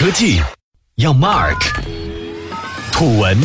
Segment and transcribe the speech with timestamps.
[0.00, 0.40] 科技
[0.94, 1.60] 要 Mark，
[2.90, 3.36] 土文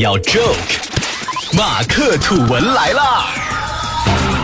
[0.00, 3.26] 要 Joke，马克吐文来啦！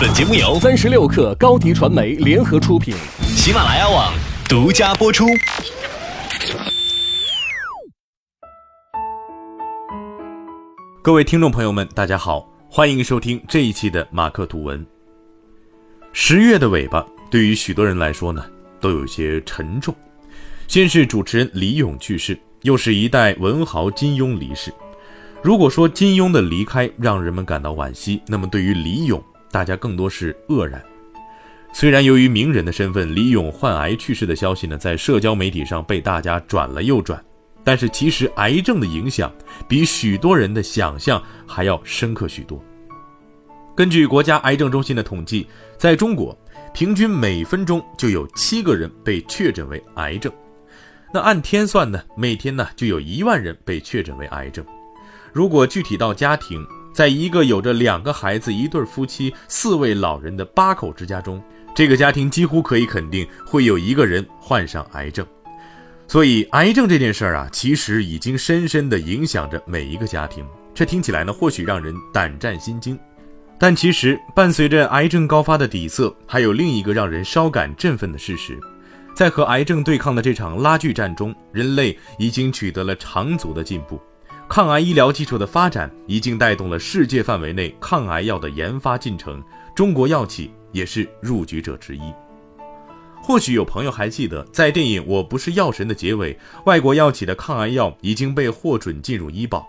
[0.01, 4.15] 本节目由三十六克高迪传媒联合出品，喜马拉雅网
[4.49, 5.27] 独家播出。
[11.03, 14.87] 各位听众朋友们，大家好，欢迎收听这一期的马克吐文。
[16.13, 18.45] 十月的尾巴，对于许多人来说呢，
[18.81, 19.93] 都有些沉重。
[20.69, 24.71] 先是主持人李咏去世，又是一代文豪金庸离世。
[25.43, 30.85] 如果说金庸的离开让人们感到惋惜，那么对于李咏，大家更多是愕然。
[31.73, 37.19] 虽然由于名人的身份，李咏患癌去世的消息呢，在社交媒体上被大家转了又转，
[37.65, 39.33] 但是其实癌症的影响
[39.67, 42.63] 比许多人的想象还要深刻许多。
[43.75, 45.47] 根据国家癌症中心的统计，
[45.79, 46.37] 在中国，
[46.75, 50.31] 平均每分钟就有七个人被确诊为癌症。
[51.13, 54.65] 那按天算呢，每天呢就有一万人被确诊为癌症。
[55.33, 61.43] 如果具体到家庭，在一个有着两个孩子、一对夫妻、四位老人的八口之家中，
[61.75, 65.27] 这个家庭几乎可以肯定会有一个人患上癌症。
[66.07, 70.45] 所以，癌症这件事儿啊，其实已经深深地影响着每一个家庭。
[70.75, 72.99] 这听起来呢，或许让人胆战心惊，
[73.59, 78.59] 但其实伴随着癌症高发的底色，还有另一个让人稍感振奋的事实。
[79.19, 84.01] 在和癌症对抗的这场拉锯战中，人类已经取得了长足的进步。
[84.49, 89.43] 抗癌医疗技术的发展已经带动了世界范围内抗癌药的研发进程，
[89.75, 92.03] 中国药企也是入局者之一。
[93.21, 99.69] 或许有朋友还记得，在电影《我不是药神》的结尾，外国药企的抗癌药已经被获准进入医保。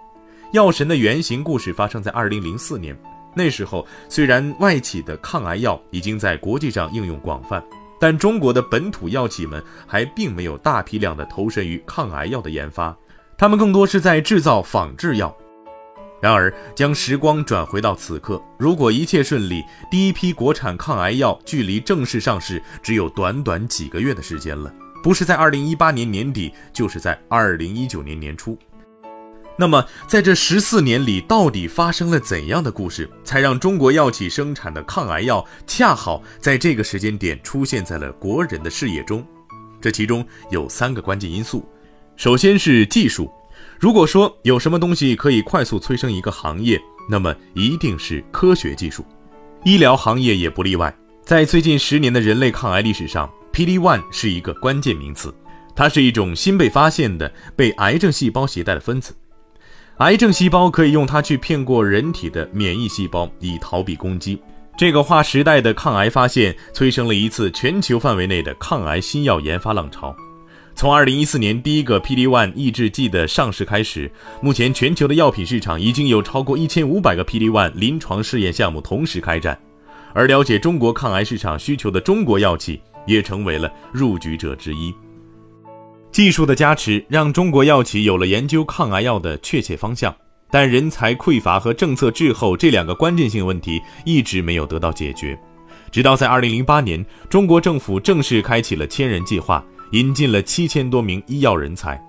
[0.54, 2.96] 药神的原型故事发生在2004年，
[3.36, 7.60] 那时候虽然外企的抗癌药已经在国际上应用广泛。
[8.00, 12.98] 但中国的本土药企们还并没有大批量的投身于抗癌药的研发，
[13.38, 15.36] 他们更多是在制造仿制药。
[16.22, 28.58] 然而，将时光转回到此刻，如果一切顺利，第一批国产抗癌药距离正式上市只有短短几个月的时间了，不是在二零一八年年底，就是在二零一九年年初。
[29.60, 39.22] 那么，在这十四年里，到底发生了怎样的故事，才让中国药企生产的抗癌药恰好在这个时间点出现在了国人的视野中？
[39.82, 41.68] 这其中有三个关键因素。
[42.16, 43.30] 首先是技术。
[43.78, 49.06] 如果说有什么东西可以快速催生一个行业，那么一定是科学技术。
[49.66, 50.96] 医疗行业也不例外。
[51.22, 55.36] 在最近十年的人类抗癌历史上，PD-1 是一个关键名词。
[55.76, 59.14] 它是一种新被发现的被癌症细胞携带的分子。
[60.00, 64.42] 癌症细胞可以用它去骗过人体的免疫细胞，以逃避攻击。
[64.78, 70.16] 这个划时代的抗癌发现，催生了一次全球范围内的抗癌新药研发浪潮。
[70.74, 74.10] 从2014年第一个 PD-1 抑制剂的上市开始，
[74.42, 79.60] 目前全球的药品市场已经有超过1500个 PD-1 临床试验项目同时开展。
[80.14, 84.96] 而了解中国抗癌市场需求的中国药企，也成为了入局者之一。
[86.12, 90.14] 技术的加持让中国药企有了研究抗癌药的确切方向，
[90.50, 95.40] 但人才匮乏和政策滞后这两个关键性问题一直没有得到解决。
[95.92, 102.00] 直到在2008年，中国政府正式开启了千人计划，引进了七千多名医药人才，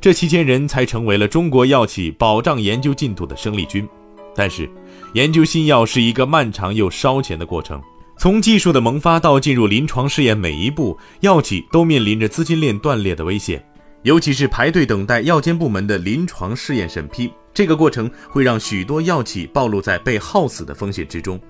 [0.00, 3.88] 这七千人才成为了中国药企保障研究进度的生力军。
[4.34, 4.70] 但是，
[5.14, 7.82] 研究新药是一个漫长又烧钱的过程。
[8.20, 13.64] 从技术的萌发到进入临床试验，每一步药企都面临着资金链断裂的危险，
[14.02, 21.40] 尤其是排队等待药监部门的临床试验审批，这个过程会让许多药企暴露在被耗死的风险之中。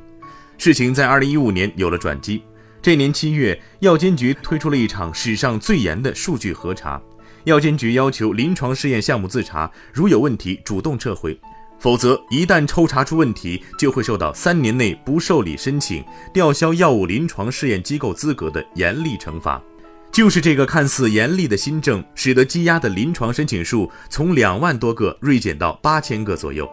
[0.58, 2.40] 事情在二零一五年有了转机，
[2.80, 7.02] 这年七月，药监局推出了一场史上最严的数据核查，
[7.42, 11.36] 药监局要求临床试验项目自查，如有问题主动撤回。
[11.80, 19.60] 否则，一旦抽查出问题，就会受到三年内不受理申请、吊销药物临床试验机构资格的严厉惩罚。
[20.12, 26.70] 就是这个看似严厉的新政，使得积压的临床申请数从两万多个锐减到八千个左右。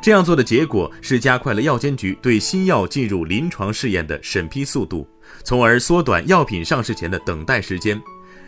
[0.00, 5.06] 这样做的结果是加快了药监局对新药进入临床试验的审批速度，
[5.44, 8.00] 从而缩短药品上市前的等待时间。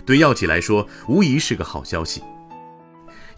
[0.07, 2.23] 对药企来说，无疑是个好消息。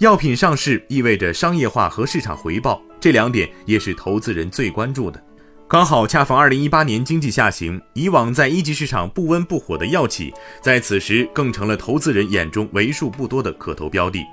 [0.00, 5.23] 药品上市意味着商业化和市场回报，这两点也是投资人最关注的。
[5.69, 10.32] 刚好恰逢二零一八年经济下行，以往在一级市场不温不火的药企，
[10.62, 14.25] 在此时更成了投资人眼中为数不多的可投标的。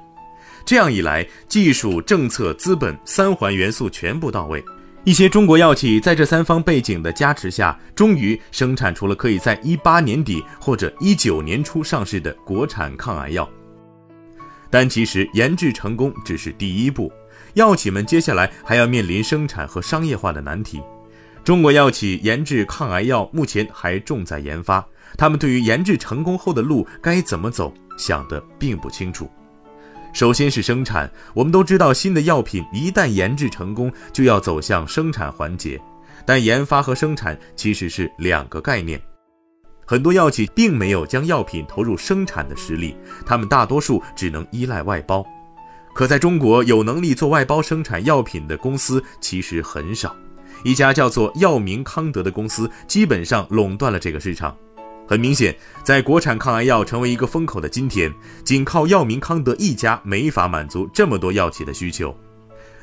[0.65, 4.63] 这样一来，技术、政策、资本三环元素全部到位，
[5.03, 13.47] 一些中国药企在这三方背景的加持下，终于生产出了可以在一八年底或者一九年初上市的国产抗癌药。
[14.69, 17.11] 但其实研制成功只是第一步，
[17.53, 20.81] 药企们接下来还要面临生产和商业化的难题。
[21.43, 24.85] 中国药企研制抗癌药目前还重在研发，
[25.17, 29.29] 他们对于研制成功后的路该怎么走想得并不清楚。
[30.13, 35.79] 首先是生产，我们都知道，新的药品一旦研制成功，就要走向生产环节，
[36.25, 38.99] 但研发和生产其实是两个概念。
[39.89, 42.93] 很多药企并没有将药品投入生产的实力，
[43.25, 45.25] 他们大多数只能依赖外包。
[45.93, 50.13] 可在中国，有能力做外包生产药品的公司其实很少。
[50.65, 54.53] 一家叫做药明康德的公司基本上垄断了这个市场。
[55.07, 58.13] 很明显，在国产抗癌药成为一个风口的今天，
[58.43, 62.13] 仅靠药明康德一家没法满足这么多药企的需求。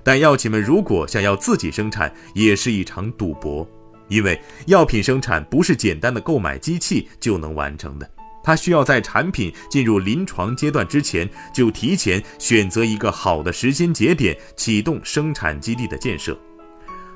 [0.02, 3.68] 但药企们如果想要自己生产，也是一场赌博。
[4.08, 8.10] 因为药品生产不是简单的购买机器就能完成的，
[8.42, 16.38] 它需要在产品进入临床阶段之前，就提前选择一个好的时间节点，启动生产基地的建设。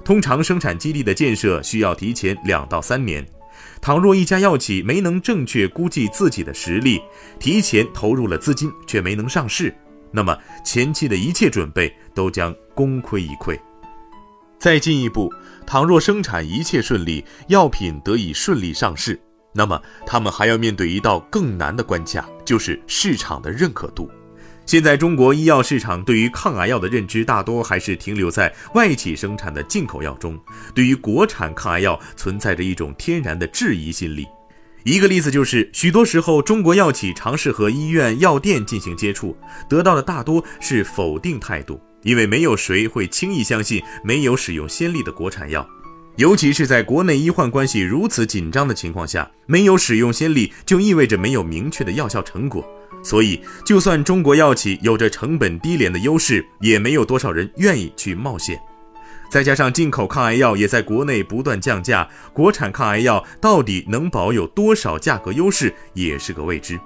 [0.05, 3.27] 通常生产基地的建设需要提前两到三年。
[3.83, 7.01] 倘若一家药企没能正确估计自己的实力，
[7.39, 9.75] 提前投入了资金却没能上市，
[10.11, 13.59] 那么前期的一切准备都将功亏一篑。
[14.59, 15.33] 再进一步。
[15.67, 19.21] 倘若生产一切顺利，药品得以顺利上市，
[19.53, 24.11] 那么他们还要面对一道更难的关卡，就是市场的认可度。
[24.65, 30.39] 现在中国医药市场对于抗癌药的认知大多还是停留在外企生产的进口药中，
[30.75, 34.27] 对于国产抗癌药存在着一种天然的质疑心理。
[34.85, 39.37] 一个例子就是，许多时候中国药企尝试和医院、药店进行接触，
[39.69, 41.81] 得到的大多是否定态度。
[42.03, 45.69] 因为没有谁会轻易相信没有使用先例的国产药，
[46.17, 52.67] 尤其是在国内医患关系如此紧张的情况下，没有使用先例就意味着没有明确的药效成果。
[53.03, 58.59] 所以，就算中国药企有着成本低廉的优势，也没有多少人愿意去冒险。
[59.31, 66.81] 再加上进口抗癌药也在国内不断降价，国产抗癌药到底能保有多少价格优势，也是个未知。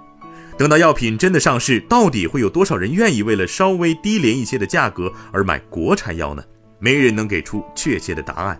[0.62, 6.44] 等到药品真的上市，到底会有多少人愿意为了稍微低廉一些的价格而买国产药呢？
[6.78, 8.56] 没人能给出确切的答案。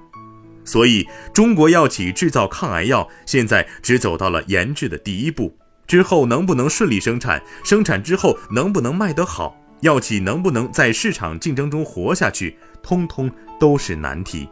[0.64, 5.56] 所以，中国药企制造抗癌药现在只走到了研制的第一步，
[5.87, 14.49] 之后能不能顺利生产，生产之后能不能卖得好，药企能不能在市场竞争中活下去，通通都是难题。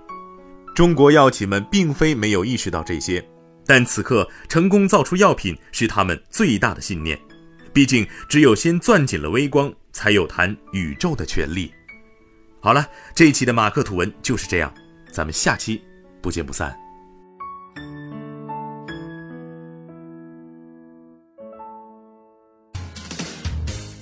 [0.73, 3.29] 中国药企们并非没有意识到这些，
[3.67, 7.19] 但此刻成功造出药品是他们最大的信念。
[7.73, 11.73] 毕竟，只有先攥紧了微光，才有谈宇宙的权利。
[12.61, 12.85] 好了，
[13.15, 14.73] 这一期的马克吐文就是这样，
[15.13, 15.81] 咱们下期
[16.21, 16.77] 不见不散。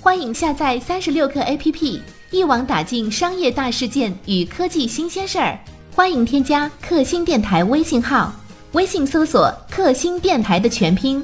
[0.01, 2.01] 欢迎下载三十六课 APP，
[2.31, 5.59] 一网打尽商业大事件与科技新鲜事儿。
[5.93, 8.33] 欢迎添加克星电台微信号，
[8.71, 11.23] 微信搜索“克星电台”的全拼。